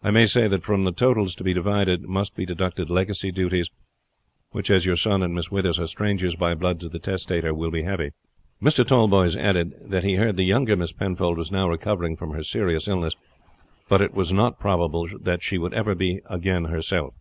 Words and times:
I 0.00 0.12
may 0.12 0.26
say 0.26 0.46
that 0.46 0.62
from 0.62 0.84
the 0.84 0.92
totals 0.92 1.34
to 1.34 1.42
be 1.42 1.52
divided 1.52 2.04
must 2.04 2.36
be 2.36 2.46
deducted 2.46 2.86
the 2.86 2.92
legacy 2.92 3.32
duties, 3.32 3.68
which, 4.52 4.70
as 4.70 4.86
your 4.86 4.94
son 4.94 5.24
and 5.24 5.34
Miss 5.34 5.50
Withers 5.50 5.80
are 5.80 5.88
strangers 5.88 6.36
by 6.36 6.54
blood 6.54 6.78
to 6.78 6.88
the 6.88 7.00
testator, 7.00 7.52
will 7.52 7.72
be 7.72 7.82
heavy." 7.82 8.12
Mr. 8.62 8.86
Tallboys 8.86 9.34
added 9.34 9.74
that 9.88 10.04
he 10.04 10.14
heard 10.14 10.36
the 10.36 10.44
younger 10.44 10.76
Miss 10.76 10.92
Penfold 10.92 11.36
was 11.36 11.50
now 11.50 11.68
recovering 11.68 12.14
from 12.14 12.30
her 12.30 12.44
serious 12.44 12.86
illness, 12.86 13.16
but 13.88 14.00
it 14.00 14.14
was 14.14 14.32
not 14.32 14.60
probable 14.60 15.08
she 15.40 15.58
would 15.58 15.74
ever 15.74 15.96
be 15.96 16.20
again 16.30 16.66
herself. 16.66 17.14